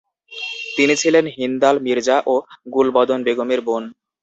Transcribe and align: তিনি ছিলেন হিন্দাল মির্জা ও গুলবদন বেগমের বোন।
তিনি 0.75 0.93
ছিলেন 1.01 1.25
হিন্দাল 1.35 1.75
মির্জা 1.85 2.17
ও 2.27 2.35
গুলবদন 2.73 3.19
বেগমের 3.23 3.61
বোন। 3.67 3.83